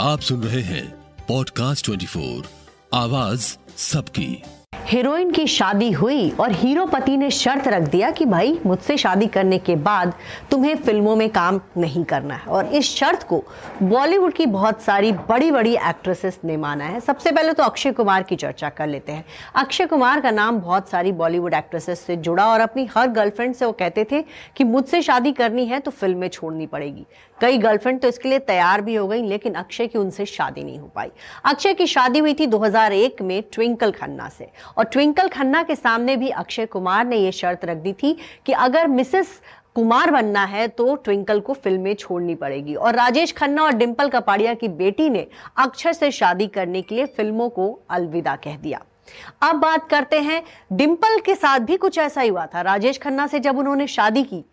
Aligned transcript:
आप 0.00 0.20
सुन 0.20 0.42
रहे 0.42 0.62
हैं 0.62 0.90
पॉडकास्ट 1.28 1.90
24 1.90 2.44
आवाज़ 2.94 3.56
सबकी। 3.76 4.42
हीरोइन 4.88 5.30
की 5.30 5.46
शादी 5.46 5.90
हुई 5.90 6.30
और 6.30 6.52
हीरो 6.52 6.84
पति 6.86 7.16
ने 7.16 7.30
शर्त 7.30 7.66
रख 7.68 7.82
दिया 7.82 8.10
कि 8.10 8.24
भाई, 8.24 8.58
मुझसे 8.66 8.96
शादी 8.96 9.26
करने 9.26 9.58
के 9.58 9.74
बाद 9.76 10.12
तुम्हें 10.50 10.74
फ़िल्मों 10.76 11.16
में 11.16 11.28
काम 11.30 11.60
नहीं 11.76 12.04
करना 12.04 12.34
है। 12.34 12.46
और 12.46 12.66
इस 12.66 12.94
शर्त 12.96 13.22
को 13.22 13.42
बॉलीवुड 13.82 14.32
की 14.32 14.46
बहुत 14.46 14.80
सारी 14.82 15.12
बड़ी 15.12 15.50
बड़ी 15.50 15.74
एक्ट्रेसेस 15.74 16.38
ने 16.44 16.56
माना 16.56 16.84
है। 16.84 17.00
सबसे 17.00 17.32
पहले 17.32 17.52
तो 17.52 17.62
अक्षय 17.62 17.92
कुमार 17.92 18.22
की 18.22 18.36
चर्चा 18.36 18.68
कर 18.68 18.86
लेते 18.86 19.12
हैं। 19.12 19.24
अक्षय 19.54 19.86
कुमार 19.86 20.20
का 20.20 20.30
नाम 20.30 20.60
बहुत 20.60 20.88
सारी 20.88 21.12
बॉलीवुड 21.12 21.54
एक्ट्रेसेस 21.54 22.00
से 22.00 22.16
जुड़ा 22.16 22.48
और 22.48 22.60
अपनी 22.60 22.88
हर 22.96 23.08
गर्लफ्रेंड 23.08 23.54
से 23.54 23.64
वो 23.64 23.72
कहते 23.72 24.06
थे 24.12 24.24
कि 24.56 24.64
मुझसे 24.64 25.02
शादी 25.02 25.32
करनी 25.32 25.66
है 25.66 25.80
तो 25.80 25.90
फ़िल्में 25.90 26.28
छोड़नी 26.28 26.66
पड़ेगी। 26.66 27.06
कई 27.38 27.58
गर्लफ्रेंड 27.58 28.00
तो 28.00 28.08
इसके 28.08 28.28
लिए 28.28 28.38
तैयार 28.38 28.80
भी 28.80 28.94
हो 28.94 29.06
गई, 29.08 29.22
लेकिन 29.22 29.54
अक्षय 29.54 29.86
की 29.86 29.98
उनसे 29.98 30.24
शादी 30.26 30.62
नहीं 30.64 30.78
हो 30.78 30.90
पाई। 30.94 31.10
अक्षय 31.44 31.74
की 31.74 31.86
शादी 31.86 32.18
हुई 32.18 32.34
थी 32.34 32.46
2001 32.46 33.22
में 33.22 33.42
ट्विंकल 33.52 33.90
खन्ना 33.90 34.28
से। 34.28 34.48
और 34.78 34.84
ट्विंकल 34.84 35.28
खन्ना 35.28 35.62
के 35.62 35.74
सामने 35.74 36.16
भी 36.16 36.28
अक्षय 36.30 36.66
कुमार 36.66 37.06
ने 37.06 37.16
यह 37.16 37.30
शर्त 37.30 37.64
रख 37.64 37.76
दी 37.76 37.92
थी 37.92 38.16
कि 38.46 38.52
अगर 38.52 38.86
मिसेस 38.88 39.40
कुमार 39.74 40.10
बनना 40.10 40.44
है 40.44 40.66
तो 40.68 40.94
ट्विंकल 40.94 41.40
को 41.40 41.52
फ़िल्में 41.54 41.94
छोड़नी 41.94 42.34
पड़ेगी। 42.34 42.74
और 42.74 42.94
राजेश 42.94 43.32
खन्ना 43.32 43.62
और 43.62 43.72
डिंपल 43.72 44.08
कपाड़िया 44.08 44.54
की 44.54 44.68
बेटी 44.68 45.08
ने 45.10 45.26
अक्षय 45.56 45.92
से 45.92 46.10
शादी 46.10 46.46
करने 46.48 46.82
के 46.82 46.94
लिए 46.94 47.06
फ़िल्मों 47.06 47.48
को 47.48 47.70
अलविदा 47.90 48.36
कह 48.36 48.56
दिया। 48.56 48.80
अब 49.42 49.56
बात 49.56 49.88
करते 49.88 50.20
हैं, 50.20 50.42
डिंपल 50.72 51.18
के 51.20 51.34
साथ 51.34 51.60
भी 51.60 51.76
कुछ 51.76 51.98
ऐसा 51.98 52.20
ही 52.20 52.28
हुआ 52.28 52.46
था। 52.46 52.60
राजेश 52.60 52.98
खन्ना 52.98 53.26
से 53.26 53.38
जब 53.38 53.58
उन्होंने 53.58 53.86
शादी 53.86 54.22
की 54.22 54.44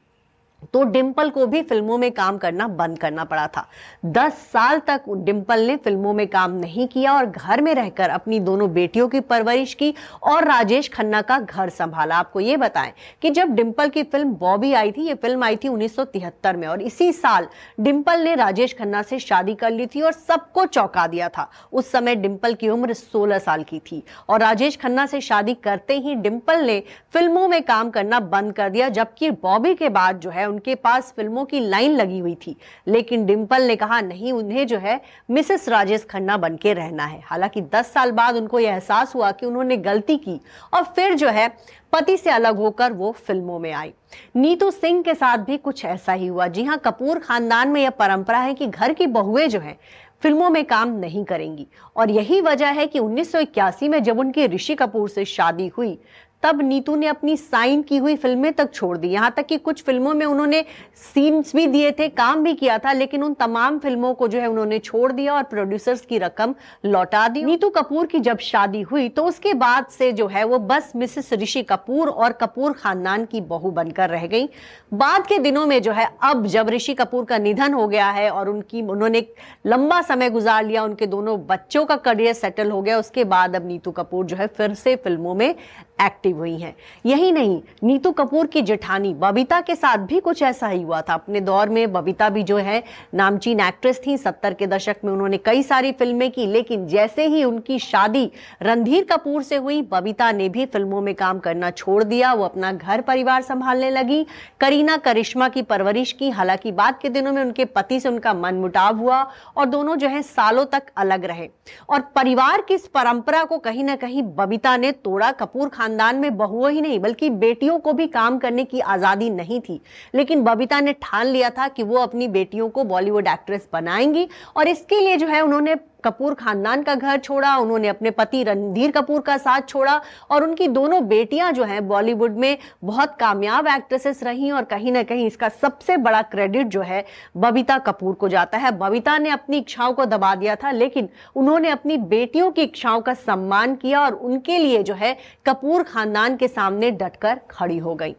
तो 0.73 0.83
डिम्पल 0.85 1.29
को 1.29 1.45
भी 1.47 1.61
फ़िल्मों 1.61 1.97
में 1.97 2.11
काम 2.11 2.37
करना 2.37 2.67
बंद 2.69 2.97
करना 2.99 3.23
पड़ा 3.23 3.47
था। 3.47 3.67
दस 4.05 4.33
साल 4.53 4.79
तक 4.79 5.03
डिम्पल 5.09 5.65
ने 5.67 5.75
फ़िल्मों 5.77 6.13
में 6.13 6.25
काम 6.27 6.51
नहीं 6.51 6.87
किया 6.87 7.13
और 7.13 7.25
घर 7.25 7.61
में 7.61 7.73
रहकर 7.75 8.09
अपनी 8.09 8.39
दोनों 8.39 8.71
बेटियों 8.73 9.07
की 9.07 9.19
परवरिश 9.21 9.73
की 9.73 9.93
और 10.23 10.47
राजेश 10.47 10.89
खन्ना 10.89 11.21
का 11.21 11.39
घर 11.39 11.69
संभाला। 11.71 12.15
आपको 12.15 12.39
ये 12.39 12.57
बताएँ 12.57 12.93
कि 13.21 13.29
जब 13.29 13.53
डिम्पल 13.55 13.89
की 13.89 14.03
फ़िल्म 14.03 14.33
बॉबी 14.35 14.73
आई 14.73 14.91
थी, 14.91 15.07
ये 15.07 15.13
फ़िल्म 15.15 15.43
आई 15.43 15.55
थी 15.55 15.67
उन्नीस 15.67 15.95
सौ 15.95 16.03
तिहत्तर 16.05 16.57
में 16.57 16.67
और 16.67 16.81
इसी 16.81 17.11
साल 17.13 17.47
डिम्पल 17.79 18.19
ने 18.19 18.35
राजेश 18.35 18.73
खन्ना 18.73 19.01
से 19.01 19.19
शादी 19.19 19.55
कर 19.55 19.71
ली 19.71 19.85
थी 19.85 20.01
और 20.01 20.11
सबको 20.11 20.65
चौंका 20.67 21.05
दिया 21.07 21.29
था। 21.29 21.49
उस 21.73 21.91
समय 21.91 22.15
डिम्पल 22.15 22.53
की 22.53 22.69
उम्र 22.69 22.93
सोलह 22.93 23.39
साल 23.39 23.63
की 23.63 23.79
थी 23.81 24.03
और 24.29 24.39
राजेश 24.39 24.77
खन्ना 24.77 25.05
से 25.05 25.21
शादी 25.21 25.53
करते 25.55 25.97
ही 25.97 26.15
डिम्पल 26.17 26.61
ने 26.61 26.79
फ़िल्मों 27.13 27.47
में 27.47 27.61
काम 27.63 27.89
करना 27.89 28.19
बंद 28.19 28.53
कर 28.53 28.69
दिया, 28.69 28.89
जबकि 28.89 29.29
बॉबी 29.31 29.73
के 29.75 29.89
बाद 29.89 30.19
जो 30.19 30.29
है 30.29 30.45
उनके 30.55 30.75
पास 30.75 31.13
फ़िल्मों 31.15 31.43
की 31.45 31.59
लाइन 31.59 31.91
लगी 31.91 32.19
हुई 32.19 32.35
थी। 32.35 32.55
लेकिन 32.87 33.25
डिम्पल 33.25 33.61
ने 33.61 33.75
कहा, 33.75 34.01
नहीं, 34.01 34.31
उन्हें 34.33 34.67
जो 34.67 34.77
है, 34.77 35.01
मिसेस 35.31 35.69
राजेश 35.69 36.05
खन्ना 36.05 36.37
बन 36.37 36.55
के 36.55 36.73
रहना 36.73 37.05
है। 37.05 37.21
हालाँकि 37.25 37.61
10 37.61 37.91
साल 37.93 38.11
बाद 38.11 38.35
उनको 38.35 38.59
यह 38.59 38.71
एहसास 38.71 39.15
हुआ 39.15 39.31
कि 39.31 39.45
उन्होंने 39.45 39.77
गलती 39.77 40.17
की 40.17 40.39
और 40.73 40.83
फिर 40.85 41.13
जो 41.13 41.29
है, 41.29 41.47
पति 41.93 42.17
से 42.17 42.29
अलग 42.29 42.57
होकर 42.57 42.93
वो 42.93 43.11
फ़िल्मों 43.11 43.59
में 43.59 43.71
आई 43.73 43.93
नीतू 44.35 44.71
सिंह 44.71 45.01
के 45.03 45.13
साथ 45.13 45.37
भी 45.37 45.57
कुछ 45.57 45.85
ऐसा 45.85 46.13
ही 46.13 46.27
हुआ। 46.27 46.47
जी 46.47 46.63
हाँ 46.63 46.77
कपूर 46.77 47.19
खानदान 47.19 47.69
में 47.69 47.81
यह 47.81 47.89
परंपरा 47.89 48.39
है 48.39 48.53
कि 48.53 48.67
घर 48.67 48.93
की 48.93 49.07
बहुएँ 49.07 49.47
जो 49.47 49.59
है, 49.59 49.77
फ़िल्मों 50.21 50.49
में 50.49 50.63
काम 50.65 50.89
नहीं 50.89 51.23
करेंगी। 51.25 51.67
और 51.95 52.09
यही 52.09 52.41
वजह 52.41 52.67
है 52.67 52.85
कि 52.87 52.99
1981 52.99 53.89
में 53.89 54.03
जब 54.03 54.19
उनकी 54.19 54.45
ऋषि 54.47 54.75
कपूर 54.75 55.09
से 55.09 55.25
शादी 55.25 55.67
हुई 55.67 55.97
तब 56.45 56.61
नीतू 56.61 56.95
ने 56.95 57.07
अपनी 57.07 57.35
साइन 57.37 57.81
की 57.81 57.97
हुई 57.97 58.15
फ़िल्में 58.15 58.51
तक 58.53 58.73
छोड़ 58.73 58.97
दी। 58.97 59.07
यहाँ 59.07 59.31
तक 59.37 59.45
कि 59.45 59.57
कुछ 59.57 59.81
फ़िल्मों 59.83 60.13
में 60.13 60.25
उन्होंने 60.25 60.63
सीन्स 60.95 61.55
भी 61.55 61.65
दिए 61.67 61.91
थे, 61.91 62.07
काम 62.09 62.43
भी 62.43 62.53
किया 62.53 62.77
था, 62.77 62.91
लेकिन 62.93 63.23
उन 63.23 63.33
तमाम 63.33 63.79
फ़िल्मों 63.79 64.13
को 64.13 64.27
जो 64.27 64.39
है 64.39 64.47
उन्होंने 64.47 64.79
छोड़ 64.79 65.11
दिया 65.11 65.33
और 65.33 65.43
प्रोड्यूसर्स 65.45 66.01
की 66.01 66.17
रकम 66.17 66.55
लौटा 66.85 67.27
दी। 67.27 67.43
नीतू 67.43 67.69
कपूर 67.69 68.05
की 68.05 68.19
जब 68.19 68.39
शादी 68.41 68.81
हुई 68.83 69.07
तो 69.09 69.23
उसके 69.25 69.53
बाद 69.55 69.85
से 69.89 70.11
जो 70.11 70.27
है 70.27 70.43
वो 70.43 70.59
बस 70.61 70.91
मिसेस 70.95 71.33
ऋषि 71.33 71.63
कपूर 71.63 72.09
और 72.09 72.31
कपूर 72.33 72.73
खानदान 72.73 73.25
की 73.25 73.41
बहू 73.43 73.71
बनकर 73.71 74.09
रह 74.09 74.25
गई। 74.27 74.47
बाद 74.93 75.27
के 75.27 75.37
दिनों 75.39 75.65
में 75.65 75.81
जो 75.81 75.91
है, 75.91 76.07
अब 76.23 76.45
जब 76.47 76.69
ऋषि 76.69 76.93
कपूर 76.93 77.25
का 77.25 77.37
निधन 77.37 77.73
हो 77.73 77.87
गया 77.87 78.09
है 78.09 78.29
और 78.29 78.49
उनकी, 78.49 78.81
उन्होंने 78.81 79.25
लंबा 79.65 80.01
समय 80.03 80.29
गुजार 80.29 80.65
लिया, 80.65 80.83
उनके 80.83 81.05
दोनों 81.07 81.37
बच्चों 81.47 81.85
का 81.85 81.95
करियर 81.97 82.33
सेटल 82.35 82.71
हो 82.71 82.81
गया, 82.81 82.99
उसके 82.99 83.23
बाद 83.25 83.55
अब 83.55 83.67
नीतू 83.67 83.91
कपूर 83.93 84.25
जो 84.25 84.37
है 84.37 84.47
फिर 84.47 84.73
से 84.75 84.95
फ़िल्मों 84.97 85.35
में 85.35 85.55
एक्टिव 86.01 86.37
हुई 86.37 86.57
हैं। 86.57 86.75
यही 87.05 87.31
नहीं, 87.31 87.61
नीतू 87.83 88.11
कपूर 88.11 88.47
की 88.47 88.61
जेठानी, 88.61 89.13
बबीता 89.13 89.61
के 89.61 89.75
साथ 89.75 89.97
भी 89.97 90.19
कुछ 90.19 90.41
ऐसा 90.41 90.67
ही 90.67 90.81
हुआ 90.81 91.01
था। 91.01 91.13
अपने 91.13 91.41
दौर 91.41 91.69
में 91.69 91.93
बबीता 91.93 92.29
भी 92.29 92.43
जो 92.43 92.57
है, 92.57 92.83
नामचीन 93.13 93.59
एक्ट्रेस 93.59 94.01
थी। 94.07 94.17
सत्तर 94.17 94.53
के 94.53 94.67
दशक 94.67 94.95
में 95.05 95.13
उन्होंने 95.13 95.37
कई 95.37 95.63
सारी 95.63 95.91
फ़िल्में 95.91 96.31
की, 96.31 96.45
लेकिन 96.45 96.87
जैसे 96.87 97.27
ही 97.27 97.43
उनकी 97.43 97.79
शादी 97.79 98.31
रणधीर 98.61 99.03
कपूर 99.03 99.43
से 99.43 99.55
हुई, 99.55 99.81
बबीता 99.81 100.31
ने 100.31 100.49
भी 100.49 100.65
फ़िल्मों 100.65 101.01
में 101.01 101.15
काम 101.15 101.39
करना 101.39 101.71
छोड़ 101.71 102.03
दिया। 102.03 102.33
वो 102.33 102.45
अपना 102.45 102.71
घर 102.71 103.01
परिवार 103.01 103.41
संभालने 103.41 103.89
लगी। 103.89 104.25
करीना 104.59 104.97
करिश्मा 104.97 105.49
की 105.49 105.61
परवरिश 105.61 106.11
की। 106.11 106.29
हालाँकि 106.29 106.71
बाद 106.71 106.99
के 107.01 107.09
दिनों 107.09 107.33
में 107.33 107.41
उनके 107.41 107.65
पति 107.65 107.99
से 107.99 108.09
उनका 108.09 108.33
मन 108.33 108.55
मुटाव 108.55 108.97
हुआ 108.97 109.29
और 109.57 109.65
दोनों 109.65 109.95
जो 109.95 110.07
है, 110.07 110.21
सालों 110.21 110.65
तक 110.65 110.83
अलग 110.97 111.25
रहे। 111.25 111.49
और 111.89 112.01
परिवार 112.01 112.61
की 112.61 112.73
इस 112.73 112.87
परंपरा 112.87 113.43
को 113.43 113.57
कहीं 113.57 113.83
ना 113.83 113.95
कहीं 113.95 114.23
बबीता 114.23 114.77
ने 114.77 114.91
तोड़ा। 114.91 115.31
कपूर 115.31 115.69
खान 115.69 115.84
खानदान 115.85 116.15
में 116.15 116.37
बहुओं 116.37 116.69
ही 116.71 116.81
नहीं, 116.81 116.99
बल्कि 116.99 117.29
बेटियों 117.31 117.77
को 117.79 117.91
भी 117.93 118.05
काम 118.07 118.37
करने 118.37 118.63
की 118.63 118.79
आज़ादी 118.81 119.29
नहीं 119.29 119.59
थी। 119.59 119.79
लेकिन 120.15 120.43
बबीता 120.43 120.79
ने 120.79 120.93
ठान 120.93 121.27
लिया 121.27 121.49
था 121.49 121.67
कि 121.67 121.83
वो 121.83 121.97
अपनी 121.97 122.27
बेटियों 122.27 122.69
को 122.69 122.83
बॉलीवुड 122.83 123.27
एक्ट्रेस 123.27 123.67
बनाएँगी 123.73 124.27
और 124.57 124.67
इसके 124.67 124.99
लिए 124.99 125.17
जो 125.17 125.27
है 125.27 125.41
उन्होंने 125.41 125.75
कपूर 126.05 126.33
खानदान 126.33 126.83
का 126.83 126.95
घर 126.95 127.17
छोड़ा, 127.17 127.55
उन्होंने 127.57 127.87
अपने 127.87 128.11
पति 128.11 128.43
रणधीर 128.43 128.91
कपूर 128.91 129.21
का 129.21 129.37
साथ 129.37 129.67
छोड़ा 129.69 129.99
और 130.31 130.43
उनकी 130.43 130.67
दोनों 130.69 131.07
बेटियाँ 131.07 131.51
जो 131.51 131.63
हैं 131.63 131.87
बॉलीवुड 131.87 132.37
में 132.37 132.57
बहुत 132.83 133.15
कामयाब 133.19 133.67
एक्ट्रेसेस 133.67 134.23
रही 134.23 134.51
और 134.51 134.63
कहीं 134.65 134.91
ना 134.91 135.03
कहीं 135.03 135.25
इसका 135.27 135.49
सबसे 135.51 135.97
बड़ा 135.99 136.21
क्रेडिट 136.23 136.67
जो 136.67 136.81
है 136.81 137.03
बबीता 137.37 137.77
कपूर 137.79 138.13
को 138.13 138.29
जाता 138.29 138.57
है। 138.57 138.71
बबीता 138.73 139.17
ने 139.17 139.29
अपनी 139.29 139.57
इच्छाओं 139.57 139.93
को 139.93 140.05
दबा 140.05 140.33
दिया 140.35 140.55
था, 140.55 140.71
लेकिन 140.71 141.09
उन्होंने 141.35 141.69
अपनी 141.69 141.97
बेटियों 141.97 142.51
की 142.51 142.61
इच्छाओं 142.61 143.01
का 143.01 143.13
सम्मान 143.15 143.75
किया 143.75 144.01
और 144.01 144.13
उनके 144.13 144.57
लिए 144.57 144.83
जो 144.83 144.93
है 144.93 145.15
कपूर 145.45 145.83
खानदान 145.85 146.35
के 146.37 146.47
सामने 146.47 146.91
डटकर 146.93 147.39
खड़ी 147.51 147.77
हो 147.77 147.95
गई। 147.95 148.15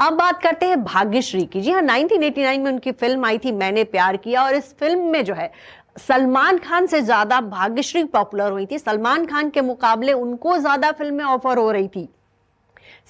अब 0.00 0.12
बात 0.14 0.42
करते 0.42 0.66
हैं 0.66 0.82
भाग्यश्री 0.84 1.44
की। 1.44 1.60
जी 1.60 1.70
हाँ 1.70 1.82
1989 1.82 2.58
में 2.58 2.70
उनकी 2.72 2.92
फ़िल्म 2.92 3.24
आई 3.24 3.38
थी, 3.38 3.52
मैंने 3.52 3.84
प्यार 3.86 4.16
किया 4.16 4.42
और 4.42 4.54
इस 4.54 4.74
फ़िल्म 4.80 5.10
में 5.10 5.24
जो 5.24 5.34
है 5.34 5.50
सलमान 5.96 6.58
खान 6.58 6.86
से 6.86 7.00
ज़्यादा 7.02 7.40
भाग्यश्री 7.40 8.02
पॉपुलर 8.04 8.50
हुई 8.50 8.66
थी। 8.66 8.78
सलमान 8.78 9.26
खान 9.26 9.50
के 9.50 9.60
मुकाबले 9.60 10.12
उनको 10.12 10.56
ज़्यादा 10.58 10.90
फ़िल्में 10.92 11.24
ऑफ़र 11.24 11.58
हो 11.58 11.70
रही 11.70 11.88
थी। 11.88 12.08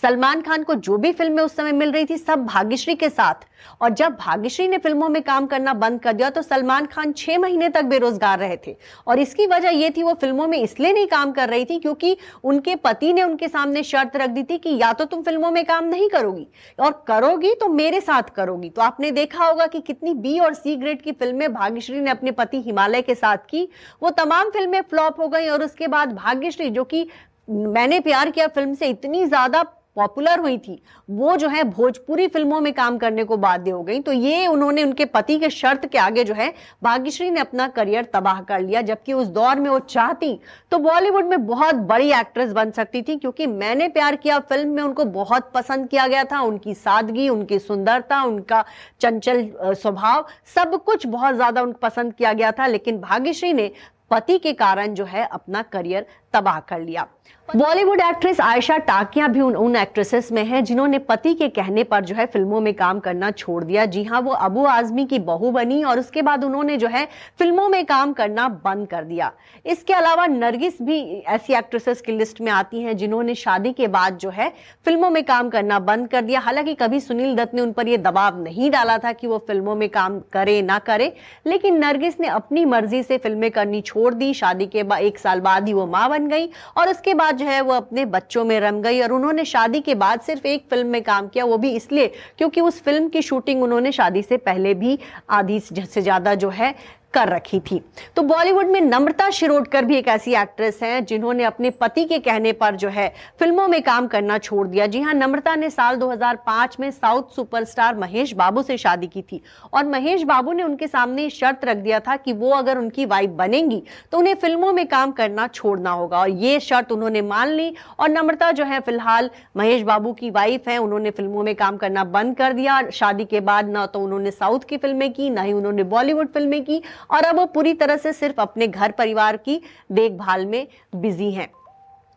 सलमान 0.02 0.40
खान 0.42 0.62
को 0.62 0.74
जो 0.76 0.96
भी 0.96 1.12
फ़िल्में 1.12 1.42
उस 1.42 1.54
समय 1.56 1.72
मिल 1.72 1.90
रही 1.92 2.04
थी, 2.04 2.16
सब 2.18 2.44
भाग्यश्री 2.46 2.94
के 2.94 3.08
साथ। 3.08 3.44
और 3.80 3.90
जब 3.90 4.12
भाग्यश्री 4.16 4.66
ने 4.68 4.78
फ़िल्मों 4.78 5.08
में 5.08 5.20
काम 5.22 5.46
करना 5.46 5.72
बंद 5.74 6.00
कर 6.00 6.12
दिया 6.12 6.28
तो 6.30 6.42
सलमान 6.42 6.86
खान 6.86 7.12
छह 7.12 7.38
महीने 7.38 7.68
तक 7.68 7.84
बेरोजगार 7.84 8.38
रहे 8.38 8.56
थे। 8.66 8.76
और 9.06 9.18
इसकी 9.18 9.46
वजह 9.46 9.70
यह 9.70 9.90
थी, 9.90 10.02
वो 10.02 10.14
फ़िल्मों 10.14 10.46
में 10.46 10.58
इसलिए 10.58 10.92
नहीं 10.92 11.06
काम 11.06 11.32
कर 11.32 11.48
रही 11.48 11.64
थी 11.64 11.78
क्योंकि 11.78 12.16
उनके 12.44 12.76
पति 12.76 13.12
ने 13.12 13.22
उनके 13.22 13.48
सामने 13.48 13.82
शर्त 13.82 14.16
रख 14.16 14.30
दी 14.30 14.42
थी 14.42 14.58
कि 14.58 14.76
या 14.76 14.92
तो 14.92 15.04
तुम 15.04 15.22
फ़िल्मों 15.22 15.50
में 15.50 15.64
काम 15.64 15.84
नहीं 15.86 16.08
करोगी, 16.08 16.46
और 16.78 17.04
करोगी 17.08 17.54
तो 17.54 17.68
मेरे 17.70 18.00
साथ 18.00 18.30
करोगी। 18.36 18.70
तो 18.70 18.82
आपने 18.82 19.10
देखा 19.12 19.44
होगा 19.44 19.66
कि 19.66 19.80
कितनी 19.80 20.14
बी 20.16 20.38
और 20.38 20.54
सी 20.54 20.76
ग्रेड 20.76 21.02
की 21.02 21.12
फ़िल्में 21.12 21.52
भाग्यश्री 21.52 22.00
ने 22.00 22.10
अपने 22.10 22.30
पति 22.32 22.60
हिमालय 22.62 23.02
के 23.02 23.14
साथ 23.14 23.44
की। 23.50 23.68
वो 24.02 24.10
तमाम 24.12 24.50
फ़िल्में 24.50 24.80
फ्लॉप 24.82 25.20
हो 25.20 25.28
गई, 25.28 25.48
और 25.48 25.64
उसके 25.64 25.88
बाद 25.88 26.12
भाग्यश्री, 26.14 26.70
जो 26.70 26.84
कि 26.84 27.06
मैंने 27.48 28.00
प्यार 28.00 28.30
किया 28.30 28.46
फ़िल्म 28.48 28.74
से, 28.74 28.88
इतनी 28.88 29.24
ज़्यादा 29.26 29.62
पॉपुलर 29.96 30.40
हुई 30.40 30.56
थी, 30.58 30.80
वो 31.08 31.36
जो 31.36 31.48
है 31.48 31.62
भोजपुरी 31.66 32.26
फ़िल्मों 32.28 32.60
में 32.60 32.72
काम 32.74 32.98
करने 32.98 33.24
को 33.24 33.36
बाध्य 33.38 33.70
हो 33.70 33.82
गई। 33.82 34.00
तो 34.00 34.12
ये 34.12 34.46
उन्होंने 34.46 34.82
उनके 34.84 35.04
पति 35.06 35.38
के 35.38 35.50
शर्त 35.50 35.86
के 35.86 35.98
आगे 35.98 36.24
जो 36.24 36.34
है 36.34 36.52
भाग्यश्री 36.82 37.30
ने 37.30 37.40
अपना 37.40 37.66
करियर 37.70 38.04
तबाह 38.12 38.40
कर 38.42 38.60
लिया, 38.60 38.82
जबकि 38.82 39.12
उस 39.12 39.26
दौर 39.28 39.60
में 39.60 39.68
वो 39.70 39.78
चाहती 39.80 40.38
तो 40.72 40.78
बॉलीवुड 40.80 41.26
में 41.26 41.46
बहुत 41.46 41.74
बड़ी 41.74 42.10
एक्ट्रेस 42.12 42.52
बन 42.52 42.70
सकती 42.70 43.02
थी, 43.02 43.16
क्योंकि 43.16 43.46
मैंने 43.46 43.88
प्यार 43.90 44.16
किया 44.16 44.38
फ़िल्म 44.40 44.70
में, 44.70 44.82
उनको 44.82 45.04
बहुत 45.06 45.50
पसंद 45.54 45.88
किया 45.88 46.06
गया 46.06 46.24
था। 46.24 46.40
उनकी 46.42 46.74
सादगी, 46.76 47.28
उनकी 47.28 47.58
सुंदरता, 47.60 48.22
उनका 48.22 48.64
चंचल 49.00 49.48
स्वभाव, 49.74 50.26
सब 50.54 50.82
कुछ 50.84 51.06
बहुत 51.08 51.34
ज़्यादा 51.34 51.62
उनको 51.62 51.78
पसंद 51.80 52.14
किया 52.14 52.32
गया 52.32 52.52
था। 52.52 52.66
लेकिन 52.68 53.00
भाग्यश्री 53.00 53.52
ने 53.52 53.70
पति 54.10 54.38
के 54.38 54.52
कारण 54.54 54.94
जो 54.94 55.04
है 55.04 55.26
अपना 55.26 55.60
करियर 55.64 56.06
तबाह 56.34 56.60
कर 56.60 56.80
लिया। 56.80 57.06
बॉलीवुड 57.48 58.00
एक्ट्रेस 58.00 58.40
आयशा 58.40 58.76
टाकिया 58.78 59.26
भी 59.28 59.40
उन 59.40 59.54
उन 59.56 59.76
एक्ट्रेसेस 59.76 60.30
में 60.32 60.44
है 60.44 60.60
जिन्होंने 60.62 60.98
पति 60.98 61.32
के 61.34 61.48
कहने 61.48 61.84
पर 61.84 62.04
जो 62.04 62.14
है 62.14 62.26
फ़िल्मों 62.26 62.60
में 62.60 62.72
काम 62.74 62.98
करना 63.00 63.30
छोड़ 63.30 63.62
दिया। 63.64 63.86
जी 63.86 64.02
हाँ 64.04 64.20
वो 64.20 64.32
अबू 64.32 64.64
आजमी 64.64 65.04
की 65.06 65.18
बहू 65.20 65.50
बनी 65.50 65.82
और 65.84 65.98
उसके 65.98 66.22
बाद 66.22 66.44
उन्होंने 66.44 66.76
जो 66.76 66.88
है 66.88 67.04
फ़िल्मों 67.38 67.68
में 67.68 67.84
काम 67.86 68.12
करना 68.12 68.48
बंद 68.64 68.86
कर 68.88 69.04
दिया। 69.04 69.32
इसके 69.66 69.94
अलावा 69.94 70.26
नरगिस 70.26 70.80
भी 70.82 71.00
ऐसी 71.28 71.54
एक्ट्रेसेस 71.54 72.00
की 72.00 72.12
लिस्ट 72.12 72.40
में 72.40 72.50
आती 72.52 72.82
हैं 72.82 72.96
जिन्होंने 72.96 73.34
शादी 73.34 73.72
के 73.72 73.88
बाद 73.88 74.18
जो 74.18 74.30
है 74.30 74.48
फ़िल्मों 74.84 75.10
में 75.10 75.22
काम 75.24 75.50
करना 75.50 75.78
बंद 75.80 76.08
कर 76.08 76.22
दिया। 76.22 76.40
हालाँकि 76.40 76.74
कभी 76.74 77.00
सुनील 77.00 77.34
दत्त 77.36 77.54
ने 77.54 77.62
उन 77.62 77.72
पर 77.72 77.88
यह 77.88 77.96
दबाव 77.98 78.42
नहीं 78.42 78.70
डाला 78.70 78.98
था 78.98 79.12
कि 79.12 79.26
वो 79.26 79.38
फ़िल्मों 79.48 79.74
में 79.76 79.88
काम 79.88 80.20
करे 80.32 80.60
ना 80.62 80.78
करे, 80.80 81.12
लेकिन 81.46 81.78
नरगिस 81.78 82.20
ने 82.20 82.28
अपनी 82.28 82.64
मर्ज़ी 82.66 83.02
से 83.02 83.18
फ़िल्में 83.18 83.50
करनी 83.50 83.80
छोड़ 83.82 84.14
दी। 84.14 84.32
शादी 84.34 84.66
के 84.66 84.84
एक 84.98 85.18
साल 85.18 85.40
बाद 85.40 85.66
ही 85.66 85.74
वो 85.74 85.86
माँ 85.88 86.08
बन 86.20 86.28
गई 86.28 86.48
और 86.76 86.88
उसके 86.90 87.14
बाद 87.14 87.36
जो 87.36 87.46
है 87.46 87.60
वो 87.62 87.72
अपने 87.74 88.04
बच्चों 88.06 88.44
में 88.44 88.58
रम 88.60 88.80
गई 88.82 89.00
और 89.00 89.12
उन्होंने 89.12 89.44
शादी 89.46 89.80
के 89.80 89.94
बाद 89.96 90.20
सिर्फ़ 90.22 90.46
एक 90.46 90.64
फ़िल्म 90.70 90.86
में 90.88 91.02
काम 91.02 91.28
किया, 91.28 91.44
वो 91.44 91.58
भी 91.58 91.70
इसलिए 91.72 92.06
क्योंकि 92.38 92.60
उस 92.60 92.82
फ़िल्म 92.82 93.08
की 93.08 93.22
शूटिंग 93.22 93.62
उन्होंने 93.62 93.92
शादी 93.92 94.22
से 94.22 94.36
पहले 94.40 94.74
भी 94.74 94.98
आधी 95.30 95.60
से 95.60 96.00
ज़्यादा 96.00 96.34
जो 96.36 96.48
है 96.50 96.74
कर 97.14 97.28
रखी 97.28 97.58
थी। 97.60 97.80
तो 98.16 98.22
बॉलीवुड 98.22 98.66
में 98.66 98.80
नम्रता 98.80 99.28
शिरोडकर 99.30 99.84
भी 99.84 99.96
एक 99.96 100.08
ऐसी 100.08 100.34
एक्ट्रेस 100.34 100.78
हैं 100.82 101.04
जिन्होंने 101.04 101.44
अपने 101.44 101.70
पति 101.72 102.04
के 102.04 102.18
कहने 102.20 102.52
पर 102.52 102.76
जो 102.76 102.88
है 102.88 103.08
फ़िल्मों 103.40 103.66
में 103.68 103.80
काम 103.82 104.06
करना 104.06 104.38
छोड़ 104.38 104.66
दिया। 104.68 104.86
जी 104.86 105.00
हाँ 105.00 105.14
नम्रता 105.14 105.54
ने 105.56 105.70
साल 105.70 105.96
2005 105.96 106.78
में 106.80 106.90
साउथ 106.90 107.34
सुपरस्टार 107.36 107.96
महेश 107.96 108.32
बाबू 108.34 108.62
से 108.62 108.76
शादी 108.76 109.06
की 109.06 109.22
थी 109.22 109.40
और 109.72 109.86
महेश 109.86 110.22
बाबू 110.24 110.52
ने 110.52 110.62
उनके 110.62 110.86
सामने 110.86 111.28
शर्त 111.30 111.64
रख 111.64 111.76
दिया 111.78 112.00
था 112.00 112.16
कि 112.16 112.32
वो 112.32 112.50
अगर 112.52 112.78
उनकी 112.78 113.06
वाइफ 113.06 113.30
बनेंगी 113.32 113.82
तो 114.12 114.18
उन्हें 114.18 114.34
फ़िल्मों 114.36 114.72
में 114.72 114.86
काम 114.88 115.12
करना 115.12 115.46
छोड़ना 115.48 115.90
होगा 115.92 116.20
और 116.20 116.30
ये 116.30 116.60
शर्त 116.60 116.92
उन्होंने 116.92 117.22
मान 117.22 117.48
ली 117.48 117.74
और 117.98 118.08
नम्रता 118.08 118.50
जो 118.52 118.64
है 118.64 118.80
फ़िलहाल 118.80 119.30
महेश 119.56 119.82
बाबू 119.82 120.12
की 120.12 120.30
वाइफ 120.30 120.68
है, 120.68 120.78
उन्होंने 120.78 121.10
फ़िल्मों 121.10 121.42
में 121.42 121.54
काम 121.56 121.76
करना 121.76 122.04
बंद 122.06 122.36
कर 122.36 122.52
दिया 122.52 122.80
शादी 122.92 123.24
के 123.24 123.40
बाद 123.42 123.68
ना 123.68 123.84
तो 123.86 124.00
उन्होंने 124.00 124.30
साउथ 124.30 124.60
की 124.60 124.76
फ़िल्में 124.76 125.12
की, 125.12 125.30
ना 125.30 125.42
ही 125.42 125.52
उन्होंने 125.52 125.82
बॉलीवुड 125.84 126.32
फ़िल्में 126.32 126.62
की 126.64 126.82
और 127.10 127.24
अब 127.24 127.36
वो 127.36 127.46
पूरी 127.46 127.74
तरह 127.74 127.96
से 127.96 128.12
सिर्फ़ 128.12 128.40
अपने 128.40 128.66
घर 128.66 128.90
परिवार 128.90 129.36
की 129.38 129.60
देखभाल 129.92 130.46
में 130.46 130.66
बिज़ी 130.96 131.30
हैं। 131.32 131.48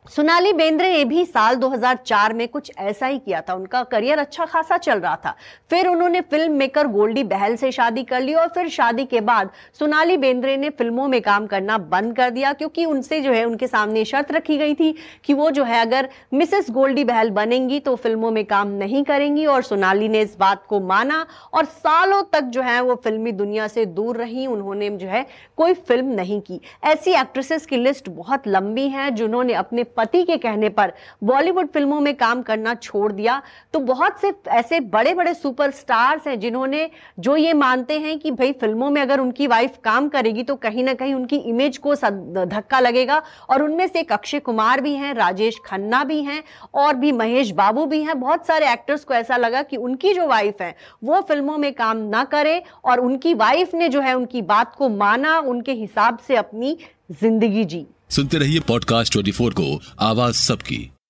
सोनाली 0.06 0.52
बेंद्रे 0.54 0.90
ने 0.90 1.04
भी 1.06 1.24
साल 1.26 1.56
2004 1.56 2.34
में 2.34 2.48
कुछ 2.48 2.72
ऐसा 2.78 3.08
ही 3.08 3.20
किया 3.20 3.40
था। 3.42 3.54
उनका 3.54 3.84
करियर 3.84 4.20
अच्छा 4.20 4.46
खासा 4.46 4.78
चल 4.78 5.00
रहा 5.00 5.16
था। 5.16 5.36
फिर 5.70 5.88
उन्होंने 5.88 6.22
फ़िल्म 6.22 6.54
मेकर 6.54 6.88
गोल्डी 6.88 7.24
बहल 7.24 7.56
से 7.56 7.72
शादी 7.72 8.04
कर 8.04 8.22
ली 8.22 8.34
और 8.34 8.48
फिर 8.48 8.68
शादी 8.70 9.06
के 9.06 9.22
बाद 9.22 9.50
सोनाली 9.80 10.18
बेंद्रे 10.18 10.58
ने 10.58 10.70
फ़िल्मों 10.70 11.08
में 11.08 11.22
काम 11.22 11.46
करना 11.48 11.78
बंद 11.78 12.16
कर 12.16 12.30
दिया 12.30 12.52
क्योंकि 12.54 12.86
उनसे 12.86 13.20
जो 13.22 13.32
है, 13.32 13.46
उनके 13.46 13.68
सामने 13.68 14.04
शर्त 14.06 14.32
रखी 14.32 14.58
गई 14.58 14.74
थी 14.74 14.94
कि 15.26 15.34
वो 15.34 15.50
जो 15.52 15.64
है, 15.64 15.80
अगर 15.82 16.10
मिसेस 16.34 16.70
गोल्डी 16.72 17.04
बहल 17.04 17.30
बनेंगी 17.30 17.80
तो 17.80 17.96
फ़िल्मों 17.96 18.32
में 18.32 18.44
काम 18.46 18.68
नहीं 18.74 19.04
करेंगी 19.04 19.46
और 19.46 19.64
सोनाली 19.64 20.10
ने 20.10 20.22
इस 20.22 20.36
बात 20.40 20.66
को 20.70 20.80
माना 20.80 21.26
और 21.54 21.66
सालों 21.66 22.22
तक 22.34 22.42
जो 22.44 22.62
है, 22.62 22.80
वो 22.82 22.96
फिल्मी 22.96 23.32
दुनिया 23.32 23.68
से 23.68 23.86
दूर 23.86 24.18
रही। 24.18 24.48
उन्होंने 24.48 24.90
जो 24.90 25.08
है, 25.08 25.26
कोई 25.58 25.74
फ़िल्म 25.74 26.06
नहीं 26.06 26.42
की। 26.42 26.60
ऐसी 26.84 27.12
एक्ट्रेसेस 27.12 27.66
की 27.66 27.78
लिस्ट 27.78 28.10
बहुत 28.10 28.48
लंबी 28.48 28.88
है 28.90 29.10
जिन्होंने 29.12 29.54
अपने 29.54 29.84
पति 29.98 30.24
के 30.24 30.38
कहने 30.38 30.70
पर 30.70 30.94
बॉलीवुड 31.24 31.68
फ़िल्मों 31.70 32.00
में 32.02 32.14
काम 32.16 32.42
करना 32.42 32.74
छोड़ 32.76 33.12
दिया। 33.12 33.42
तो 33.74 33.80
बहुत 33.82 34.20
से 34.22 34.34
ऐसे 34.50 34.80
बड़े 34.80 35.14
बड़े 35.14 35.34
सुपरस्टार्स 35.34 36.28
हैं 36.28 36.40
जिन्होंने, 36.40 36.90
जो 37.20 37.36
ये 37.38 37.54
मानते 37.56 38.00
हैं 38.00 38.18
कि 38.20 38.32
भाई 38.32 38.52
फ़िल्मों 38.54 38.90
में 38.90 39.02
अगर 39.02 39.20
उनकी 39.20 39.48
वाइफ 39.48 39.78
काम 39.84 40.10
करेगी 40.10 40.44
तो 40.44 40.56
कहीं 40.58 40.84
ना 40.84 40.94
कहीं 40.94 41.14
उनकी 41.14 41.38
इमेज 41.38 41.78
को 41.78 41.96
धक्का 41.96 42.80
लगेगा। 42.80 43.22
और 43.50 43.64
उनमें 43.64 43.88
से 43.88 44.00
एक 44.00 44.12
अक्षय 44.14 44.40
कुमार 44.42 44.82
भी 44.82 44.94
हैं, 44.94 45.14
राजेश 45.14 45.60
खन्ना 45.66 46.04
भी 46.04 46.22
हैं 46.24 46.44
और 46.76 46.96
भी 46.96 47.12
महेश 47.14 47.52
बाबू 47.54 47.86
भी 47.86 48.02
हैं। 48.04 48.20
बहुत 48.20 48.48
सारे 48.48 48.72
एक्टर्स 48.72 49.04
को 49.04 49.14
ऐसा 49.14 49.38
लगा 49.38 49.62
कि 49.64 49.78
उनकी 49.78 50.14
जो 50.14 50.28
वाइफ 50.28 50.62
है, 50.62 50.76
वो 51.04 51.22
फ़िल्मों 51.22 51.58
में 51.58 51.72
काम 51.74 51.98
ना 52.10 52.24
करे 52.26 52.62
और 52.86 53.00
उनकी 53.00 53.34
वाइफ 53.36 53.74
ने 53.74 53.90
जो 53.90 54.02
है 54.02 54.14
उनकी 54.14 54.42
बात 54.44 54.76
को 54.76 54.90
माना, 54.90 55.38
उनके 55.40 55.72
हिसाब 55.74 56.18
से 56.18 56.36
अपनी 56.36 56.78
ज़िंदगी 57.14 57.64
जी। 57.66 57.86
सुनते 58.16 58.38
रहिए 58.38 58.60
पॉडकास्ट 58.60 59.12
ट्वेंटी 59.12 59.32
को। 59.32 59.82
आवाज़ 60.00 60.36
सबकी। 60.36 60.93